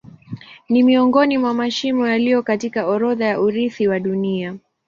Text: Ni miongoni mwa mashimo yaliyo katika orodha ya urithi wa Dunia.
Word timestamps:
Ni 0.69 0.83
miongoni 0.83 1.37
mwa 1.37 1.53
mashimo 1.53 2.07
yaliyo 2.07 2.43
katika 2.43 2.85
orodha 2.87 3.25
ya 3.25 3.41
urithi 3.41 3.87
wa 3.87 3.99
Dunia. 3.99 4.57